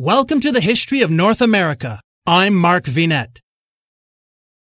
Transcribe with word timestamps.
Welcome 0.00 0.38
to 0.42 0.52
the 0.52 0.60
History 0.60 1.00
of 1.00 1.10
North 1.10 1.40
America. 1.40 2.00
I'm 2.24 2.54
Mark 2.54 2.84
Vinet. 2.84 3.40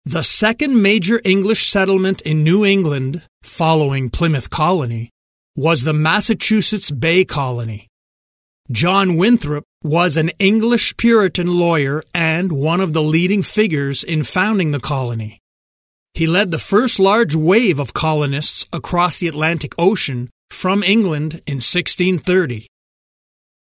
The 0.04 0.22
second 0.22 0.82
major 0.82 1.18
English 1.24 1.66
settlement 1.66 2.20
in 2.20 2.44
New 2.44 2.62
England, 2.62 3.22
following 3.42 4.10
Plymouth 4.10 4.50
Colony, 4.50 5.08
was 5.56 5.82
the 5.82 5.94
Massachusetts 5.94 6.90
Bay 6.90 7.24
Colony. 7.24 7.88
John 8.70 9.16
Winthrop 9.16 9.64
was 9.82 10.18
an 10.18 10.28
English 10.38 10.94
Puritan 10.98 11.58
lawyer 11.58 12.02
and 12.12 12.52
one 12.52 12.82
of 12.82 12.92
the 12.92 13.02
leading 13.02 13.40
figures 13.42 14.04
in 14.04 14.24
founding 14.24 14.72
the 14.72 14.78
colony. 14.78 15.40
He 16.12 16.26
led 16.26 16.50
the 16.50 16.58
first 16.58 17.00
large 17.00 17.34
wave 17.34 17.80
of 17.80 17.94
colonists 17.94 18.66
across 18.74 19.20
the 19.20 19.28
Atlantic 19.28 19.74
Ocean 19.78 20.28
from 20.50 20.82
England 20.82 21.40
in 21.46 21.62
1630. 21.64 22.68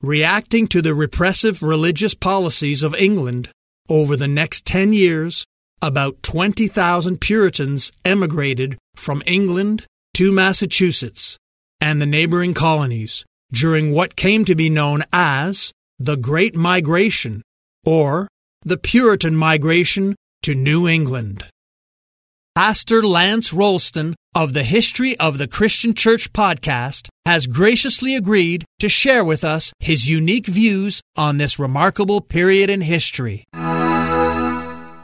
Reacting 0.02 0.66
to 0.70 0.82
the 0.82 0.96
repressive 0.96 1.62
religious 1.62 2.16
policies 2.16 2.82
of 2.82 2.96
England 2.96 3.50
over 3.88 4.16
the 4.16 4.28
next 4.28 4.66
10 4.66 4.94
years, 4.94 5.46
about 5.80 6.24
20,000 6.24 7.22
Puritans 7.22 7.92
emigrated 8.04 8.80
from 8.96 9.22
England 9.28 9.86
to 10.16 10.32
Massachusetts 10.32 11.38
and 11.80 12.02
the 12.02 12.08
neighboring 12.08 12.56
colonies 12.56 13.24
during 13.54 13.92
what 13.92 14.16
came 14.16 14.44
to 14.46 14.56
be 14.56 14.70
known 14.70 15.04
as 15.14 15.72
the 16.00 16.16
Great 16.16 16.56
Migration 16.56 17.44
or 17.86 18.28
the 18.64 18.78
Puritan 18.78 19.36
Migration 19.36 20.16
to 20.42 20.56
New 20.56 20.88
England. 20.88 21.44
Pastor 22.56 23.02
Lance 23.02 23.54
Ralston 23.54 24.14
of 24.36 24.52
the 24.52 24.66
History 24.66 25.18
of 25.20 25.38
the 25.38 25.48
Christian 25.48 25.94
Church 25.94 26.34
podcast 26.34 27.08
has 27.26 27.48
graciously 27.48 28.14
agreed 28.14 28.66
to 28.80 28.90
share 28.90 29.24
with 29.24 29.46
us 29.46 29.72
his 29.80 30.10
unique 30.10 30.48
views 30.48 31.02
on 31.16 31.38
this 31.38 31.58
remarkable 31.58 32.20
period 32.20 32.70
in 32.70 32.82
history. 32.82 33.46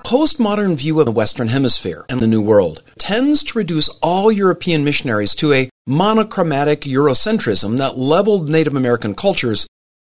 Postmodern 0.03 0.75
view 0.75 0.99
of 0.99 1.05
the 1.05 1.11
Western 1.13 1.47
Hemisphere 1.47 2.05
and 2.09 2.19
the 2.19 2.27
New 2.27 2.41
World 2.41 2.83
tends 2.99 3.43
to 3.43 3.57
reduce 3.57 3.87
all 4.01 4.29
European 4.29 4.83
missionaries 4.83 5.33
to 5.35 5.53
a 5.53 5.69
monochromatic 5.87 6.81
Eurocentrism 6.81 7.77
that 7.77 7.97
leveled 7.97 8.49
Native 8.49 8.75
American 8.75 9.15
cultures. 9.15 9.65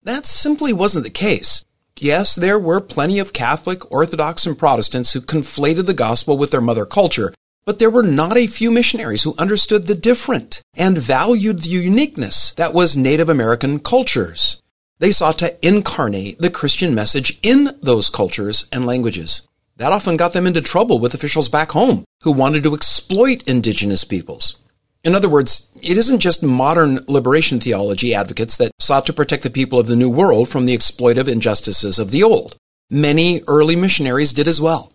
That 0.04 0.24
simply 0.24 0.72
wasn't 0.72 1.02
the 1.02 1.10
case. 1.10 1.64
Yes, 2.00 2.34
there 2.34 2.58
were 2.58 2.80
plenty 2.80 3.20
of 3.20 3.32
Catholic, 3.32 3.90
Orthodox, 3.90 4.46
and 4.46 4.58
Protestants 4.58 5.12
who 5.12 5.20
conflated 5.20 5.86
the 5.86 5.94
gospel 5.94 6.36
with 6.36 6.50
their 6.50 6.60
mother 6.60 6.84
culture, 6.84 7.32
but 7.64 7.78
there 7.78 7.90
were 7.90 8.02
not 8.02 8.36
a 8.36 8.48
few 8.48 8.70
missionaries 8.70 9.22
who 9.22 9.34
understood 9.38 9.86
the 9.86 9.94
different 9.94 10.60
and 10.74 10.98
valued 10.98 11.60
the 11.60 11.70
uniqueness 11.70 12.52
that 12.56 12.74
was 12.74 12.96
Native 12.96 13.28
American 13.28 13.78
cultures. 13.78 14.60
They 14.98 15.12
sought 15.12 15.38
to 15.38 15.66
incarnate 15.66 16.40
the 16.40 16.50
Christian 16.50 16.94
message 16.94 17.38
in 17.42 17.70
those 17.80 18.10
cultures 18.10 18.66
and 18.72 18.86
languages. 18.86 19.42
That 19.76 19.92
often 19.92 20.16
got 20.16 20.32
them 20.32 20.46
into 20.46 20.60
trouble 20.60 20.98
with 20.98 21.14
officials 21.14 21.48
back 21.48 21.72
home 21.72 22.04
who 22.22 22.32
wanted 22.32 22.64
to 22.64 22.74
exploit 22.74 23.46
indigenous 23.46 24.04
peoples. 24.04 24.56
In 25.04 25.14
other 25.14 25.28
words, 25.28 25.68
it 25.82 25.98
isn't 25.98 26.20
just 26.20 26.42
modern 26.42 26.98
liberation 27.06 27.60
theology 27.60 28.14
advocates 28.14 28.56
that 28.56 28.72
sought 28.78 29.04
to 29.06 29.12
protect 29.12 29.42
the 29.42 29.50
people 29.50 29.78
of 29.78 29.86
the 29.86 29.96
New 29.96 30.08
World 30.08 30.48
from 30.48 30.64
the 30.64 30.76
exploitive 30.76 31.28
injustices 31.28 31.98
of 31.98 32.10
the 32.10 32.22
Old. 32.22 32.56
Many 32.90 33.42
early 33.46 33.76
missionaries 33.76 34.32
did 34.32 34.48
as 34.48 34.62
well. 34.62 34.92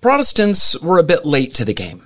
Protestants 0.00 0.80
were 0.80 0.98
a 0.98 1.04
bit 1.04 1.24
late 1.24 1.54
to 1.54 1.64
the 1.64 1.72
game. 1.72 2.02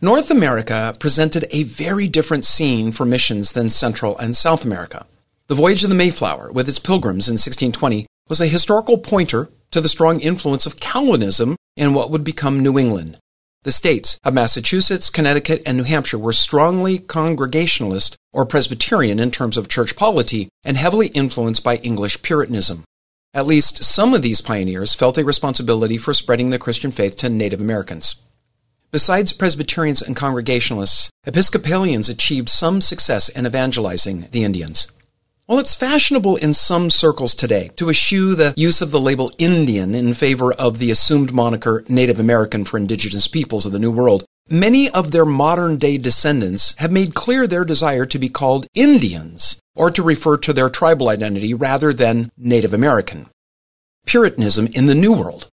North 0.00 0.30
America 0.30 0.94
presented 0.98 1.46
a 1.50 1.62
very 1.62 2.08
different 2.08 2.44
scene 2.44 2.90
for 2.90 3.04
missions 3.04 3.52
than 3.52 3.70
Central 3.70 4.18
and 4.18 4.36
South 4.36 4.64
America. 4.64 5.06
The 5.46 5.54
voyage 5.54 5.82
of 5.82 5.90
the 5.90 5.96
Mayflower, 5.96 6.52
with 6.52 6.68
its 6.68 6.78
pilgrims 6.78 7.28
in 7.28 7.34
1620, 7.34 8.06
was 8.28 8.40
a 8.40 8.46
historical 8.46 8.98
pointer 8.98 9.48
to 9.70 9.80
the 9.80 9.88
strong 9.88 10.20
influence 10.20 10.66
of 10.66 10.80
Calvinism 10.80 11.56
in 11.76 11.94
what 11.94 12.10
would 12.10 12.24
become 12.24 12.62
New 12.62 12.78
England. 12.78 13.18
The 13.64 13.72
states 13.72 14.20
of 14.22 14.34
Massachusetts, 14.34 15.10
Connecticut, 15.10 15.62
and 15.66 15.76
New 15.76 15.82
Hampshire 15.82 16.18
were 16.18 16.32
strongly 16.32 17.00
Congregationalist 17.00 18.16
or 18.32 18.46
Presbyterian 18.46 19.18
in 19.18 19.32
terms 19.32 19.56
of 19.56 19.68
church 19.68 19.96
polity 19.96 20.48
and 20.64 20.76
heavily 20.76 21.08
influenced 21.08 21.64
by 21.64 21.76
English 21.78 22.22
Puritanism. 22.22 22.84
At 23.34 23.46
least 23.46 23.82
some 23.82 24.14
of 24.14 24.22
these 24.22 24.40
pioneers 24.40 24.94
felt 24.94 25.18
a 25.18 25.24
responsibility 25.24 25.98
for 25.98 26.14
spreading 26.14 26.50
the 26.50 26.58
Christian 26.58 26.92
faith 26.92 27.16
to 27.16 27.28
Native 27.28 27.60
Americans. 27.60 28.22
Besides 28.92 29.32
Presbyterians 29.32 30.02
and 30.02 30.14
Congregationalists, 30.14 31.10
Episcopalians 31.26 32.08
achieved 32.08 32.48
some 32.48 32.80
success 32.80 33.28
in 33.28 33.44
evangelizing 33.44 34.28
the 34.30 34.44
Indians. 34.44 34.90
While 35.48 35.60
it's 35.60 35.74
fashionable 35.74 36.36
in 36.36 36.52
some 36.52 36.90
circles 36.90 37.34
today 37.34 37.70
to 37.76 37.88
eschew 37.88 38.34
the 38.34 38.52
use 38.54 38.82
of 38.82 38.90
the 38.90 39.00
label 39.00 39.32
Indian 39.38 39.94
in 39.94 40.12
favor 40.12 40.52
of 40.52 40.76
the 40.76 40.90
assumed 40.90 41.32
moniker 41.32 41.86
Native 41.88 42.20
American 42.20 42.66
for 42.66 42.76
indigenous 42.76 43.26
peoples 43.26 43.64
of 43.64 43.72
the 43.72 43.78
New 43.78 43.90
World, 43.90 44.26
many 44.50 44.90
of 44.90 45.10
their 45.10 45.24
modern 45.24 45.78
day 45.78 45.96
descendants 45.96 46.74
have 46.76 46.92
made 46.92 47.14
clear 47.14 47.46
their 47.46 47.64
desire 47.64 48.04
to 48.04 48.18
be 48.18 48.28
called 48.28 48.66
Indians 48.74 49.58
or 49.74 49.90
to 49.90 50.02
refer 50.02 50.36
to 50.36 50.52
their 50.52 50.68
tribal 50.68 51.08
identity 51.08 51.54
rather 51.54 51.94
than 51.94 52.30
Native 52.36 52.74
American. 52.74 53.30
Puritanism 54.04 54.66
in 54.74 54.84
the 54.84 54.94
New 54.94 55.14
World. 55.14 55.48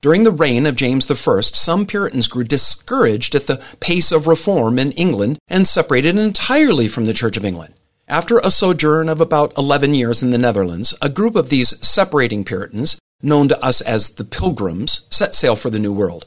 During 0.00 0.24
the 0.24 0.30
reign 0.30 0.64
of 0.64 0.74
James 0.74 1.10
I, 1.10 1.40
some 1.42 1.84
Puritans 1.84 2.28
grew 2.28 2.44
discouraged 2.44 3.34
at 3.34 3.46
the 3.46 3.62
pace 3.78 4.10
of 4.10 4.26
reform 4.26 4.78
in 4.78 4.92
England 4.92 5.38
and 5.48 5.68
separated 5.68 6.16
entirely 6.16 6.88
from 6.88 7.04
the 7.04 7.12
Church 7.12 7.36
of 7.36 7.44
England. 7.44 7.74
After 8.10 8.38
a 8.38 8.50
sojourn 8.50 9.10
of 9.10 9.20
about 9.20 9.52
11 9.58 9.94
years 9.94 10.22
in 10.22 10.30
the 10.30 10.38
Netherlands, 10.38 10.94
a 11.02 11.10
group 11.10 11.36
of 11.36 11.50
these 11.50 11.74
separating 11.86 12.42
Puritans, 12.42 12.98
known 13.22 13.48
to 13.48 13.62
us 13.62 13.82
as 13.82 14.08
the 14.10 14.24
Pilgrims, 14.24 15.02
set 15.10 15.34
sail 15.34 15.54
for 15.56 15.68
the 15.68 15.78
New 15.78 15.92
World. 15.92 16.24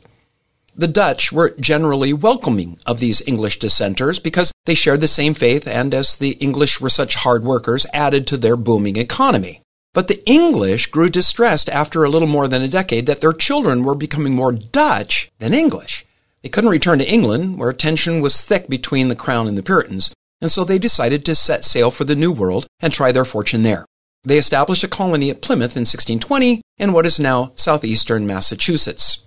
The 0.76 0.88
Dutch 0.88 1.32
were 1.32 1.56
generally 1.60 2.14
welcoming 2.14 2.78
of 2.86 3.00
these 3.00 3.28
English 3.28 3.58
dissenters 3.58 4.20
because 4.20 4.52
they 4.68 4.76
shared 4.76 5.02
the 5.02 5.08
same 5.08 5.34
faith 5.34 5.68
and, 5.68 5.96
as 5.96 6.18
the 6.18 6.34
English 6.34 6.80
were 6.80 6.88
such 6.90 7.16
hard 7.16 7.44
workers, 7.44 7.88
added 7.94 8.28
to 8.28 8.38
their 8.38 8.56
booming 8.56 8.98
economy. 8.98 9.64
But 9.92 10.08
the 10.08 10.24
English 10.30 10.92
grew 10.92 11.10
distressed 11.10 11.68
after 11.72 12.04
a 12.04 12.10
little 12.10 12.28
more 12.28 12.48
than 12.48 12.62
a 12.62 12.68
decade 12.68 13.08
that 13.08 13.22
their 13.22 13.34
children 13.34 13.84
were 13.84 13.96
becoming 13.96 14.36
more 14.36 14.52
Dutch 14.52 15.32
than 15.40 15.56
English. 15.56 16.06
They 16.44 16.50
couldn't 16.50 16.70
return 16.70 17.00
to 17.00 17.12
England, 17.12 17.58
where 17.58 17.74
tension 17.74 18.22
was 18.22 18.46
thick 18.46 18.68
between 18.68 19.08
the 19.08 19.16
Crown 19.16 19.48
and 19.48 19.58
the 19.58 19.64
Puritans, 19.64 20.12
and 20.42 20.52
so 20.52 20.64
they 20.64 20.80
decided 20.80 21.24
to 21.26 21.36
set 21.36 21.64
sail 21.64 21.92
for 21.92 22.04
the 22.04 22.16
New 22.16 22.32
World 22.32 22.68
and 22.80 22.92
try 22.92 23.12
their 23.12 23.26
fortune 23.26 23.64
there. 23.64 23.86
They 24.24 24.38
established 24.38 24.84
a 24.84 24.88
colony 24.88 25.30
at 25.30 25.42
Plymouth 25.42 25.76
in 25.76 25.82
1620 25.82 26.62
in 26.78 26.94
what 26.94 27.06
is 27.06 27.20
now 27.20 27.52
southeastern 27.56 28.28
Massachusetts. 28.28 29.26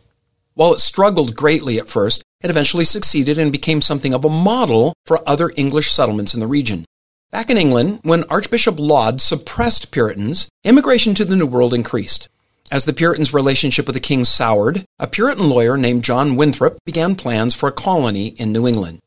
While 0.55 0.75
it 0.75 0.81
struggled 0.81 1.35
greatly 1.35 1.79
at 1.79 1.89
first, 1.89 2.23
it 2.41 2.51
eventually 2.51 2.85
succeeded 2.85 3.39
and 3.39 3.51
became 3.51 3.83
something 3.83 4.15
of 4.15 4.25
a 4.25 4.29
model 4.29 4.95
for 5.07 5.29
other 5.29 5.51
English 5.57 5.91
settlements 5.91 6.35
in 6.35 6.41
the 6.41 6.47
region. 6.47 6.85
Back 7.33 7.51
in 7.51 7.59
England, 7.59 8.01
when 8.03 8.23
Archbishop 8.25 8.79
Laud 8.79 9.21
suppressed 9.21 9.91
Puritans, 9.91 10.49
immigration 10.63 11.15
to 11.15 11.25
the 11.25 11.35
New 11.35 11.47
World 11.47 11.75
increased. 11.75 12.29
As 12.71 12.85
the 12.85 12.93
Puritans' 12.93 13.35
relationship 13.35 13.87
with 13.87 13.95
the 13.95 14.01
king 14.01 14.25
soured, 14.25 14.85
a 15.01 15.09
Puritan 15.09 15.49
lawyer 15.49 15.77
named 15.77 16.05
John 16.05 16.37
Winthrop 16.37 16.79
began 16.85 17.17
plans 17.17 17.55
for 17.55 17.69
a 17.69 17.73
colony 17.73 18.29
in 18.29 18.53
New 18.53 18.69
England. 18.69 19.01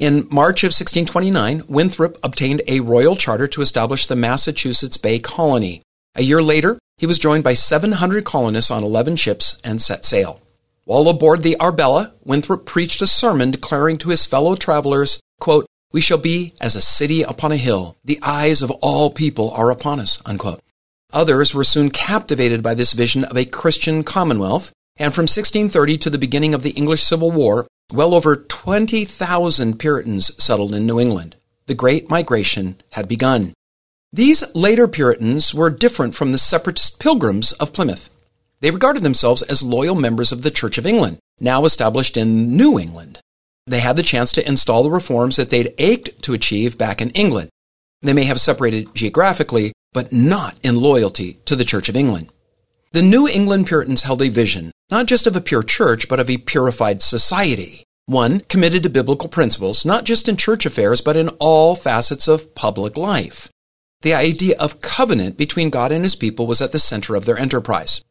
In 0.00 0.26
March 0.30 0.64
of 0.64 0.68
1629, 0.68 1.64
Winthrop 1.68 2.16
obtained 2.22 2.62
a 2.66 2.80
royal 2.80 3.16
charter 3.16 3.46
to 3.48 3.60
establish 3.60 4.06
the 4.06 4.16
Massachusetts 4.16 4.96
Bay 4.96 5.18
Colony. 5.18 5.82
A 6.14 6.22
year 6.22 6.42
later, 6.42 6.78
he 6.96 7.04
was 7.04 7.18
joined 7.18 7.44
by 7.44 7.52
700 7.52 8.24
colonists 8.24 8.70
on 8.70 8.82
11 8.82 9.16
ships 9.16 9.60
and 9.62 9.78
set 9.78 10.06
sail. 10.06 10.40
While 10.86 11.06
aboard 11.06 11.42
the 11.42 11.60
Arbella, 11.60 12.14
Winthrop 12.24 12.64
preached 12.64 13.02
a 13.02 13.06
sermon 13.06 13.50
declaring 13.50 13.98
to 13.98 14.08
his 14.08 14.24
fellow 14.24 14.56
travelers, 14.56 15.20
quote, 15.38 15.66
We 15.92 16.00
shall 16.00 16.16
be 16.16 16.54
as 16.62 16.74
a 16.74 16.80
city 16.80 17.20
upon 17.20 17.52
a 17.52 17.58
hill. 17.58 17.98
The 18.02 18.20
eyes 18.22 18.62
of 18.62 18.70
all 18.80 19.10
people 19.10 19.50
are 19.50 19.70
upon 19.70 20.00
us. 20.00 20.22
Unquote. 20.24 20.62
Others 21.12 21.52
were 21.52 21.62
soon 21.62 21.90
captivated 21.90 22.62
by 22.62 22.72
this 22.72 22.94
vision 22.94 23.22
of 23.24 23.36
a 23.36 23.44
Christian 23.44 24.02
commonwealth, 24.02 24.72
and 24.96 25.12
from 25.12 25.24
1630 25.24 25.98
to 25.98 26.08
the 26.08 26.16
beginning 26.16 26.54
of 26.54 26.62
the 26.62 26.70
English 26.70 27.02
Civil 27.02 27.30
War, 27.30 27.66
well 27.92 28.14
over 28.14 28.36
20,000 28.36 29.78
Puritans 29.78 30.42
settled 30.42 30.74
in 30.74 30.86
New 30.86 31.00
England. 31.00 31.36
The 31.66 31.74
Great 31.74 32.10
Migration 32.10 32.76
had 32.90 33.08
begun. 33.08 33.52
These 34.12 34.54
later 34.54 34.88
Puritans 34.88 35.54
were 35.54 35.70
different 35.70 36.14
from 36.14 36.32
the 36.32 36.38
separatist 36.38 36.98
pilgrims 36.98 37.52
of 37.52 37.72
Plymouth. 37.72 38.10
They 38.60 38.70
regarded 38.70 39.02
themselves 39.02 39.42
as 39.42 39.62
loyal 39.62 39.94
members 39.94 40.32
of 40.32 40.42
the 40.42 40.50
Church 40.50 40.78
of 40.78 40.86
England, 40.86 41.18
now 41.38 41.64
established 41.64 42.16
in 42.16 42.56
New 42.56 42.78
England. 42.78 43.18
They 43.66 43.80
had 43.80 43.96
the 43.96 44.02
chance 44.02 44.32
to 44.32 44.46
install 44.46 44.82
the 44.82 44.90
reforms 44.90 45.36
that 45.36 45.50
they'd 45.50 45.74
ached 45.78 46.22
to 46.22 46.34
achieve 46.34 46.76
back 46.76 47.00
in 47.00 47.10
England. 47.10 47.50
They 48.02 48.12
may 48.12 48.24
have 48.24 48.40
separated 48.40 48.94
geographically, 48.94 49.72
but 49.92 50.12
not 50.12 50.58
in 50.62 50.76
loyalty 50.76 51.34
to 51.44 51.54
the 51.54 51.64
Church 51.64 51.88
of 51.88 51.96
England. 51.96 52.30
The 52.92 53.02
New 53.02 53.28
England 53.28 53.68
Puritans 53.68 54.02
held 54.02 54.20
a 54.20 54.28
vision, 54.28 54.72
not 54.90 55.06
just 55.06 55.28
of 55.28 55.36
a 55.36 55.40
pure 55.40 55.62
church, 55.62 56.08
but 56.08 56.18
of 56.18 56.28
a 56.28 56.38
purified 56.38 57.02
society. 57.02 57.84
One 58.06 58.40
committed 58.40 58.82
to 58.82 58.90
biblical 58.90 59.28
principles, 59.28 59.84
not 59.84 60.02
just 60.02 60.28
in 60.28 60.36
church 60.36 60.66
affairs, 60.66 61.00
but 61.00 61.16
in 61.16 61.28
all 61.38 61.76
facets 61.76 62.26
of 62.26 62.56
public 62.56 62.96
life. 62.96 63.48
The 64.02 64.14
idea 64.14 64.56
of 64.58 64.80
covenant 64.80 65.36
between 65.36 65.70
God 65.70 65.92
and 65.92 66.02
his 66.02 66.16
people 66.16 66.48
was 66.48 66.60
at 66.60 66.72
the 66.72 66.80
center 66.80 67.14
of 67.14 67.26
their 67.26 67.38
enterprise. 67.38 68.02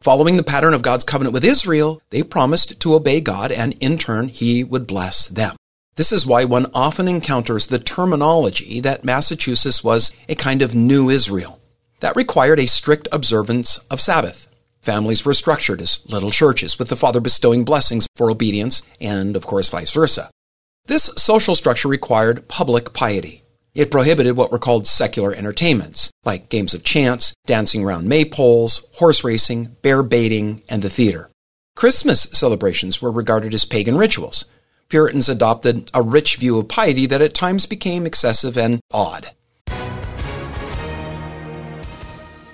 Following 0.00 0.36
the 0.36 0.42
pattern 0.42 0.74
of 0.74 0.82
God's 0.82 1.04
covenant 1.04 1.32
with 1.32 1.44
Israel, 1.44 2.02
they 2.10 2.24
promised 2.24 2.80
to 2.80 2.94
obey 2.94 3.20
God 3.20 3.52
and 3.52 3.76
in 3.78 3.98
turn 3.98 4.26
he 4.26 4.64
would 4.64 4.88
bless 4.88 5.28
them. 5.28 5.54
This 5.94 6.10
is 6.10 6.26
why 6.26 6.44
one 6.44 6.66
often 6.74 7.06
encounters 7.06 7.68
the 7.68 7.78
terminology 7.78 8.80
that 8.80 9.04
Massachusetts 9.04 9.84
was 9.84 10.12
a 10.28 10.34
kind 10.34 10.60
of 10.60 10.74
new 10.74 11.08
Israel. 11.08 11.60
That 12.04 12.16
required 12.16 12.60
a 12.60 12.66
strict 12.66 13.08
observance 13.12 13.78
of 13.90 13.98
Sabbath. 13.98 14.46
Families 14.82 15.24
were 15.24 15.32
structured 15.32 15.80
as 15.80 16.00
little 16.04 16.30
churches, 16.30 16.78
with 16.78 16.88
the 16.88 16.96
father 16.96 17.18
bestowing 17.18 17.64
blessings 17.64 18.06
for 18.14 18.30
obedience, 18.30 18.82
and 19.00 19.34
of 19.34 19.46
course 19.46 19.70
vice 19.70 19.90
versa. 19.90 20.28
This 20.84 21.04
social 21.16 21.54
structure 21.54 21.88
required 21.88 22.46
public 22.46 22.92
piety. 22.92 23.42
It 23.74 23.90
prohibited 23.90 24.36
what 24.36 24.52
were 24.52 24.58
called 24.58 24.86
secular 24.86 25.34
entertainments, 25.34 26.10
like 26.26 26.50
games 26.50 26.74
of 26.74 26.84
chance, 26.84 27.32
dancing 27.46 27.82
around 27.82 28.06
maypoles, 28.06 28.84
horse 28.96 29.24
racing, 29.24 29.76
bear 29.80 30.02
baiting, 30.02 30.62
and 30.68 30.82
the 30.82 30.90
theater. 30.90 31.30
Christmas 31.74 32.24
celebrations 32.24 33.00
were 33.00 33.10
regarded 33.10 33.54
as 33.54 33.64
pagan 33.64 33.96
rituals. 33.96 34.44
Puritans 34.90 35.30
adopted 35.30 35.90
a 35.94 36.02
rich 36.02 36.36
view 36.36 36.58
of 36.58 36.68
piety 36.68 37.06
that 37.06 37.22
at 37.22 37.32
times 37.32 37.64
became 37.64 38.04
excessive 38.04 38.58
and 38.58 38.80
odd. 38.92 39.30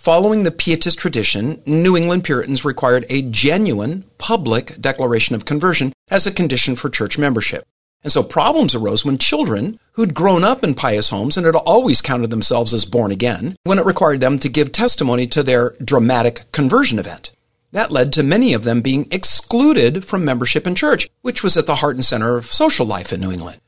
Following 0.00 0.44
the 0.44 0.50
Pietist 0.50 0.98
tradition, 0.98 1.60
New 1.66 1.94
England 1.94 2.24
Puritans 2.24 2.64
required 2.64 3.04
a 3.10 3.20
genuine 3.20 4.04
public 4.16 4.80
declaration 4.80 5.34
of 5.34 5.44
conversion 5.44 5.92
as 6.10 6.26
a 6.26 6.32
condition 6.32 6.74
for 6.74 6.88
church 6.88 7.18
membership. 7.18 7.64
And 8.02 8.10
so 8.10 8.22
problems 8.22 8.74
arose 8.74 9.04
when 9.04 9.18
children 9.18 9.78
who'd 9.92 10.14
grown 10.14 10.42
up 10.42 10.64
in 10.64 10.74
pious 10.74 11.10
homes 11.10 11.36
and 11.36 11.44
had 11.44 11.54
always 11.54 12.00
counted 12.00 12.30
themselves 12.30 12.72
as 12.72 12.86
born 12.86 13.12
again, 13.12 13.56
when 13.64 13.78
it 13.78 13.84
required 13.84 14.22
them 14.22 14.38
to 14.38 14.48
give 14.48 14.72
testimony 14.72 15.26
to 15.26 15.42
their 15.42 15.74
dramatic 15.84 16.50
conversion 16.50 16.98
event. 16.98 17.32
That 17.72 17.92
led 17.92 18.10
to 18.14 18.22
many 18.22 18.54
of 18.54 18.64
them 18.64 18.80
being 18.80 19.06
excluded 19.10 20.06
from 20.06 20.24
membership 20.24 20.66
in 20.66 20.76
church, 20.76 21.10
which 21.20 21.42
was 21.42 21.58
at 21.58 21.66
the 21.66 21.74
heart 21.74 21.96
and 21.96 22.04
center 22.06 22.38
of 22.38 22.46
social 22.46 22.86
life 22.86 23.12
in 23.12 23.20
New 23.20 23.32
England. 23.32 23.60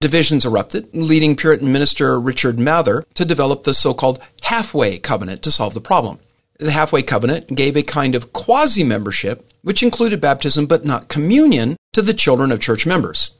Divisions 0.00 0.44
erupted, 0.44 0.88
leading 0.94 1.34
Puritan 1.34 1.72
minister 1.72 2.20
Richard 2.20 2.56
Mather 2.56 3.04
to 3.14 3.24
develop 3.24 3.64
the 3.64 3.74
so-called 3.74 4.20
halfway 4.42 4.96
covenant 5.00 5.42
to 5.42 5.50
solve 5.50 5.74
the 5.74 5.80
problem. 5.80 6.20
The 6.60 6.70
halfway 6.70 7.02
covenant 7.02 7.56
gave 7.56 7.76
a 7.76 7.82
kind 7.82 8.14
of 8.14 8.32
quasi 8.32 8.84
membership, 8.84 9.50
which 9.62 9.82
included 9.82 10.20
baptism 10.20 10.66
but 10.66 10.84
not 10.84 11.08
communion, 11.08 11.76
to 11.94 12.02
the 12.02 12.14
children 12.14 12.52
of 12.52 12.60
church 12.60 12.86
members. 12.86 13.32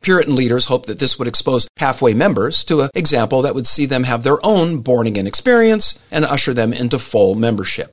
Puritan 0.00 0.34
leaders 0.34 0.64
hoped 0.64 0.86
that 0.86 0.98
this 0.98 1.16
would 1.16 1.28
expose 1.28 1.68
halfway 1.76 2.12
members 2.12 2.64
to 2.64 2.80
an 2.80 2.90
example 2.92 3.40
that 3.42 3.54
would 3.54 3.68
see 3.68 3.86
them 3.86 4.02
have 4.02 4.24
their 4.24 4.44
own 4.44 4.78
born 4.78 5.06
again 5.06 5.28
experience 5.28 5.96
and 6.10 6.24
usher 6.24 6.52
them 6.52 6.72
into 6.72 6.98
full 6.98 7.36
membership. 7.36 7.92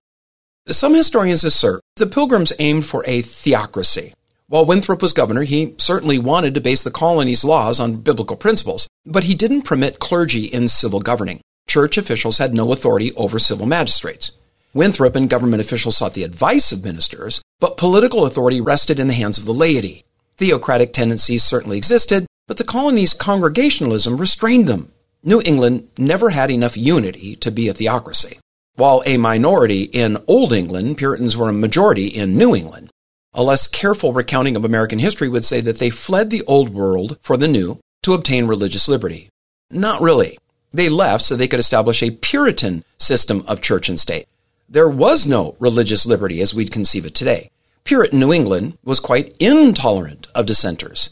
Some 0.67 0.95
historians 0.95 1.43
assert 1.43 1.81
the 1.97 2.07
Pilgrims 2.07 2.51
aimed 2.57 2.87
for 2.87 3.03
a 3.05 3.21
theocracy, 3.21 4.15
while 4.49 4.65
Winthrop 4.65 5.01
was 5.01 5.11
governor, 5.11 5.43
he 5.43 5.75
certainly 5.77 6.17
wanted 6.17 6.53
to 6.53 6.61
base 6.61 6.81
the 6.81 6.91
colony's 6.91 7.43
laws 7.43 7.81
on 7.81 7.97
biblical 7.97 8.37
principles, 8.37 8.87
but 9.05 9.25
he 9.25 9.35
didn't 9.35 9.63
permit 9.63 9.99
clergy 9.99 10.45
in 10.45 10.69
civil 10.69 11.01
governing. 11.01 11.41
Church 11.67 11.97
officials 11.97 12.37
had 12.37 12.53
no 12.53 12.71
authority 12.71 13.11
over 13.15 13.39
civil 13.39 13.65
magistrates. 13.65 14.31
Winthrop 14.73 15.17
and 15.17 15.29
government 15.29 15.59
officials 15.59 15.97
sought 15.97 16.13
the 16.13 16.23
advice 16.23 16.71
of 16.71 16.85
ministers, 16.85 17.41
but 17.59 17.75
political 17.75 18.25
authority 18.25 18.61
rested 18.61 19.01
in 19.01 19.09
the 19.09 19.13
hands 19.13 19.37
of 19.37 19.43
the 19.43 19.53
laity. 19.53 20.05
Theocratic 20.37 20.93
tendencies 20.93 21.43
certainly 21.43 21.77
existed, 21.77 22.25
but 22.47 22.55
the 22.55 22.63
colony's 22.63 23.13
congregationalism 23.13 24.15
restrained 24.15 24.67
them. 24.67 24.93
New 25.23 25.41
England 25.43 25.89
never 25.97 26.29
had 26.29 26.49
enough 26.49 26.77
unity 26.77 27.35
to 27.35 27.51
be 27.51 27.67
a 27.67 27.73
theocracy. 27.73 28.39
While 28.75 29.03
a 29.05 29.17
minority 29.17 29.83
in 29.83 30.17
Old 30.25 30.53
England, 30.53 30.97
Puritans 30.97 31.35
were 31.35 31.49
a 31.49 31.53
majority 31.53 32.07
in 32.07 32.37
New 32.37 32.55
England. 32.55 32.91
A 33.33 33.43
less 33.43 33.67
careful 33.67 34.13
recounting 34.13 34.55
of 34.55 34.65
American 34.65 34.99
history 34.99 35.29
would 35.29 35.45
say 35.45 35.61
that 35.61 35.79
they 35.79 35.89
fled 35.89 36.29
the 36.29 36.43
old 36.43 36.73
world 36.73 37.17
for 37.21 37.37
the 37.37 37.47
new 37.47 37.79
to 38.03 38.13
obtain 38.13 38.47
religious 38.47 38.87
liberty. 38.87 39.29
Not 39.69 40.01
really. 40.01 40.37
They 40.73 40.89
left 40.89 41.23
so 41.23 41.35
they 41.35 41.47
could 41.47 41.59
establish 41.59 42.01
a 42.01 42.11
Puritan 42.11 42.83
system 42.97 43.43
of 43.47 43.61
church 43.61 43.89
and 43.89 43.99
state. 43.99 44.27
There 44.69 44.89
was 44.89 45.25
no 45.25 45.55
religious 45.59 46.05
liberty 46.05 46.41
as 46.41 46.53
we'd 46.53 46.71
conceive 46.71 47.05
it 47.05 47.15
today. 47.15 47.51
Puritan 47.83 48.19
New 48.19 48.33
England 48.33 48.77
was 48.83 48.99
quite 48.99 49.35
intolerant 49.39 50.27
of 50.35 50.45
dissenters. 50.45 51.11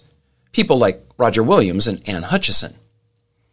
People 0.51 0.77
like 0.77 1.05
Roger 1.17 1.43
Williams 1.43 1.87
and 1.87 2.01
Anne 2.07 2.23
Hutchinson. 2.23 2.75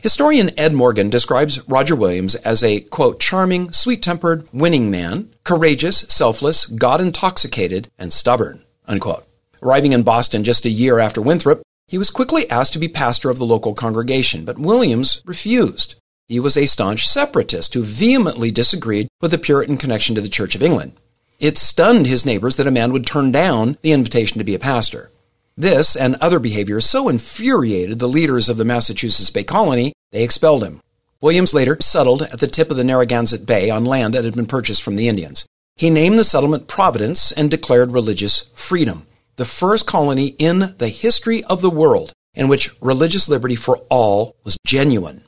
Historian 0.02 0.50
Ed 0.58 0.72
Morgan 0.72 1.10
describes 1.10 1.60
Roger 1.68 1.94
Williams 1.94 2.34
as 2.34 2.64
a, 2.64 2.80
quote, 2.80 3.20
charming, 3.20 3.70
sweet-tempered, 3.70 4.48
winning 4.52 4.90
man, 4.90 5.32
courageous, 5.44 5.98
selfless, 6.08 6.66
God-intoxicated, 6.66 7.88
and 8.00 8.12
stubborn, 8.12 8.64
unquote. 8.88 9.24
Arriving 9.62 9.92
in 9.92 10.02
Boston 10.02 10.42
just 10.42 10.66
a 10.66 10.70
year 10.70 10.98
after 10.98 11.22
Winthrop, 11.22 11.62
he 11.86 11.98
was 11.98 12.10
quickly 12.10 12.50
asked 12.50 12.72
to 12.72 12.80
be 12.80 12.88
pastor 12.88 13.30
of 13.30 13.38
the 13.38 13.46
local 13.46 13.74
congregation, 13.74 14.44
but 14.44 14.58
Williams 14.58 15.22
refused. 15.24 15.94
He 16.26 16.40
was 16.40 16.56
a 16.56 16.66
staunch 16.66 17.06
separatist 17.06 17.74
who 17.74 17.84
vehemently 17.84 18.50
disagreed 18.50 19.06
with 19.20 19.30
the 19.30 19.38
Puritan 19.38 19.76
connection 19.76 20.16
to 20.16 20.20
the 20.20 20.28
Church 20.28 20.56
of 20.56 20.64
England. 20.64 20.94
It 21.38 21.56
stunned 21.56 22.08
his 22.08 22.26
neighbors 22.26 22.56
that 22.56 22.66
a 22.66 22.72
man 22.72 22.92
would 22.92 23.06
turn 23.06 23.30
down 23.30 23.78
the 23.82 23.92
invitation 23.92 24.38
to 24.38 24.44
be 24.44 24.56
a 24.56 24.58
pastor. 24.58 25.11
This 25.56 25.96
and 25.96 26.16
other 26.16 26.38
behaviors 26.38 26.88
so 26.88 27.08
infuriated 27.08 27.98
the 27.98 28.08
leaders 28.08 28.48
of 28.48 28.56
the 28.56 28.64
Massachusetts 28.64 29.30
Bay 29.30 29.44
Colony, 29.44 29.92
they 30.10 30.24
expelled 30.24 30.64
him. 30.64 30.80
Williams 31.20 31.54
later 31.54 31.76
settled 31.80 32.22
at 32.22 32.40
the 32.40 32.46
tip 32.46 32.70
of 32.70 32.76
the 32.76 32.84
Narragansett 32.84 33.46
Bay 33.46 33.70
on 33.70 33.84
land 33.84 34.14
that 34.14 34.24
had 34.24 34.34
been 34.34 34.46
purchased 34.46 34.82
from 34.82 34.96
the 34.96 35.08
Indians. 35.08 35.46
He 35.76 35.90
named 35.90 36.18
the 36.18 36.24
settlement 36.24 36.68
Providence 36.68 37.32
and 37.32 37.50
declared 37.50 37.92
religious 37.92 38.50
freedom, 38.54 39.06
the 39.36 39.44
first 39.44 39.86
colony 39.86 40.34
in 40.38 40.74
the 40.78 40.88
history 40.88 41.44
of 41.44 41.62
the 41.62 41.70
world 41.70 42.12
in 42.34 42.48
which 42.48 42.70
religious 42.80 43.28
liberty 43.28 43.54
for 43.54 43.78
all 43.90 44.36
was 44.44 44.56
genuine. 44.66 45.22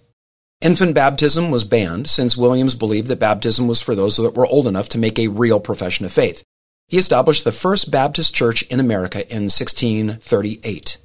Infant 0.60 0.94
baptism 0.94 1.50
was 1.50 1.64
banned 1.64 2.08
since 2.08 2.36
Williams 2.36 2.74
believed 2.74 3.08
that 3.08 3.20
baptism 3.20 3.68
was 3.68 3.82
for 3.82 3.94
those 3.94 4.16
that 4.16 4.34
were 4.34 4.46
old 4.46 4.66
enough 4.66 4.88
to 4.90 4.98
make 4.98 5.18
a 5.18 5.28
real 5.28 5.60
profession 5.60 6.06
of 6.06 6.12
faith. 6.12 6.42
He 6.88 6.98
established 6.98 7.44
the 7.44 7.52
first 7.52 7.90
Baptist 7.90 8.34
church 8.34 8.62
in 8.62 8.80
America 8.80 9.20
in 9.30 9.44
1638. 9.44 10.98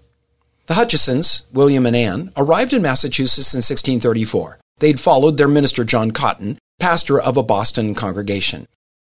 The 0.68 0.74
Hutchinsons, 0.76 1.44
William 1.52 1.86
and 1.86 1.96
Anne, 1.96 2.32
arrived 2.38 2.74
in 2.74 2.82
Massachusetts 2.82 3.54
in 3.54 3.60
1634. 3.60 4.60
They'd 4.80 5.00
followed 5.00 5.38
their 5.38 5.48
minister 5.48 5.84
John 5.84 6.12
Cotton, 6.12 6.60
pastor 6.80 7.20
of 7.20 7.38
a 7.38 7.44
Boston 7.44 7.96
congregation. 7.96 8.68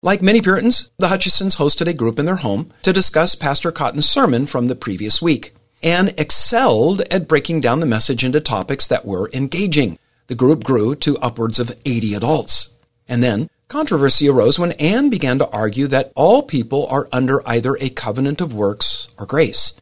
Like 0.03 0.23
many 0.23 0.41
Puritans, 0.41 0.91
the 0.99 1.09
Hutchinsons 1.09 1.57
hosted 1.57 1.87
a 1.87 1.93
group 1.93 2.19
in 2.19 2.25
their 2.25 2.37
home 2.37 2.73
to 2.83 2.93
discuss 2.93 3.35
Pastor 3.35 3.71
Cotton's 3.73 4.09
sermon 4.09 4.47
from 4.47 4.69
the 4.69 4.77
previous 4.77 5.21
week. 5.21 5.55
Anne 5.83 6.11
excelled 6.17 7.03
at 7.11 7.29
breaking 7.29 7.61
down 7.61 7.81
the 7.81 7.87
message 7.87 8.25
into 8.25 8.41
topics 8.41 8.87
that 8.87 9.05
were 9.05 9.31
engaging. 9.33 9.99
The 10.29 10.35
group 10.35 10.65
grew 10.65 10.95
to 10.97 11.19
upwards 11.19 11.59
of 11.59 11.79
80 11.85 12.15
adults. 12.15 12.77
And 13.09 13.23
then 13.23 13.51
Controversy 13.71 14.29
arose 14.29 14.59
when 14.59 14.73
Anne 14.73 15.11
began 15.11 15.39
to 15.39 15.49
argue 15.51 15.87
that 15.87 16.11
all 16.17 16.43
people 16.43 16.89
are 16.91 17.09
under 17.13 17.41
either 17.49 17.77
a 17.77 17.89
covenant 17.89 18.41
of 18.41 18.53
works 18.53 19.09
or 19.17 19.25
grace. 19.25 19.75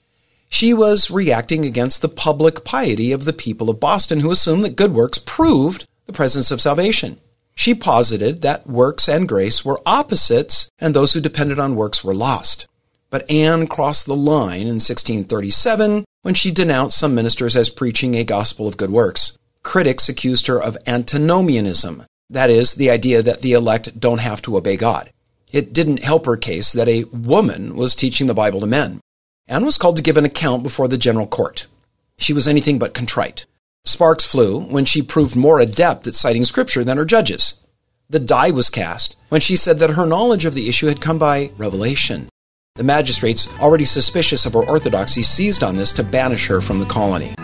She 0.50 0.74
was 0.74 1.10
reacting 1.10 1.64
against 1.64 2.02
the 2.02 2.10
public 2.10 2.64
piety 2.64 3.12
of 3.12 3.24
the 3.24 3.32
people 3.32 3.70
of 3.70 3.80
Boston 3.80 4.20
who 4.20 4.30
assumed 4.30 4.62
that 4.66 4.76
good 4.76 4.92
works 4.92 5.16
proved 5.16 5.86
the 6.04 6.12
presence 6.12 6.50
of 6.50 6.60
salvation. 6.60 7.18
She 7.54 7.74
posited 7.74 8.42
that 8.42 8.66
works 8.66 9.08
and 9.08 9.26
grace 9.26 9.64
were 9.64 9.80
opposites, 9.86 10.68
and 10.78 10.92
those 10.92 11.14
who 11.14 11.20
depended 11.22 11.58
on 11.58 11.74
works 11.74 12.04
were 12.04 12.14
lost. 12.14 12.66
But 13.08 13.28
Anne 13.30 13.66
crossed 13.66 14.04
the 14.04 14.14
line 14.14 14.66
in 14.66 14.82
1637 14.84 16.04
when 16.20 16.34
she 16.34 16.50
denounced 16.50 16.98
some 16.98 17.14
ministers 17.14 17.56
as 17.56 17.70
preaching 17.70 18.16
a 18.16 18.22
gospel 18.22 18.68
of 18.68 18.76
good 18.76 18.90
works. 18.90 19.38
Critics 19.62 20.10
accused 20.10 20.46
her 20.46 20.62
of 20.62 20.76
antinomianism, 20.86 22.04
that 22.30 22.50
is, 22.50 22.74
the 22.74 22.90
idea 22.90 23.22
that 23.22 23.40
the 23.40 23.52
elect 23.52 23.98
don't 23.98 24.20
have 24.20 24.42
to 24.42 24.56
obey 24.56 24.76
God. 24.76 25.10
It 25.50 25.72
didn't 25.72 26.04
help 26.04 26.26
her 26.26 26.36
case 26.36 26.72
that 26.72 26.88
a 26.88 27.04
woman 27.04 27.74
was 27.74 27.94
teaching 27.94 28.26
the 28.26 28.34
Bible 28.34 28.60
to 28.60 28.66
men. 28.66 29.00
Anne 29.46 29.64
was 29.64 29.78
called 29.78 29.96
to 29.96 30.02
give 30.02 30.18
an 30.18 30.26
account 30.26 30.62
before 30.62 30.88
the 30.88 30.98
general 30.98 31.26
court. 31.26 31.66
She 32.18 32.34
was 32.34 32.46
anything 32.46 32.78
but 32.78 32.92
contrite. 32.92 33.46
Sparks 33.84 34.24
flew 34.24 34.60
when 34.60 34.84
she 34.84 35.00
proved 35.00 35.34
more 35.34 35.58
adept 35.58 36.06
at 36.06 36.14
citing 36.14 36.44
scripture 36.44 36.84
than 36.84 36.98
her 36.98 37.06
judges. 37.06 37.54
The 38.10 38.18
die 38.18 38.50
was 38.50 38.68
cast 38.68 39.16
when 39.30 39.40
she 39.40 39.56
said 39.56 39.78
that 39.78 39.90
her 39.90 40.06
knowledge 40.06 40.44
of 40.44 40.54
the 40.54 40.68
issue 40.68 40.86
had 40.86 41.00
come 41.00 41.18
by 41.18 41.52
revelation. 41.56 42.28
The 42.74 42.84
magistrates, 42.84 43.48
already 43.58 43.84
suspicious 43.84 44.46
of 44.46 44.52
her 44.52 44.62
orthodoxy, 44.64 45.22
seized 45.22 45.62
on 45.62 45.76
this 45.76 45.92
to 45.94 46.04
banish 46.04 46.46
her 46.48 46.60
from 46.60 46.78
the 46.78 46.86
colony. 46.86 47.34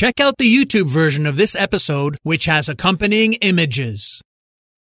Check 0.00 0.18
out 0.18 0.38
the 0.38 0.50
YouTube 0.50 0.88
version 0.88 1.26
of 1.26 1.36
this 1.36 1.54
episode, 1.54 2.16
which 2.22 2.46
has 2.46 2.70
accompanying 2.70 3.34
images. 3.42 4.22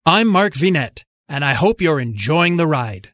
I'm 0.04 0.28
Mark 0.28 0.56
Vinet, 0.56 1.04
and 1.30 1.46
I 1.46 1.54
hope 1.54 1.80
you're 1.80 2.00
enjoying 2.00 2.58
the 2.58 2.66
ride. 2.66 3.14